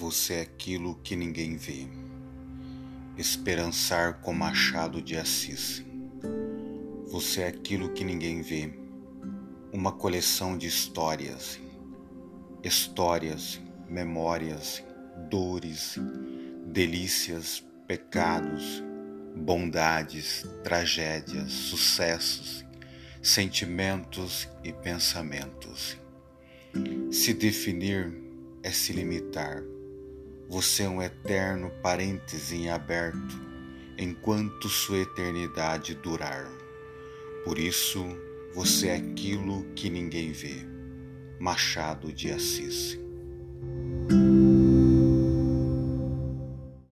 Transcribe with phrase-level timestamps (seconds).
[0.00, 1.86] você é aquilo que ninguém vê.
[3.18, 5.84] Esperançar com Machado de Assis.
[7.08, 8.72] Você é aquilo que ninguém vê.
[9.70, 11.60] Uma coleção de histórias.
[12.64, 13.60] Histórias,
[13.90, 14.82] memórias,
[15.28, 15.98] dores,
[16.64, 18.82] delícias, pecados,
[19.36, 22.64] bondades, tragédias, sucessos,
[23.20, 25.98] sentimentos e pensamentos.
[27.12, 28.14] Se definir
[28.62, 29.62] é se limitar.
[30.50, 33.40] Você é um eterno parêntese em aberto,
[33.96, 36.50] enquanto sua eternidade durar.
[37.44, 38.04] Por isso,
[38.52, 40.56] você é aquilo que ninguém vê.
[41.38, 42.98] Machado de Assis.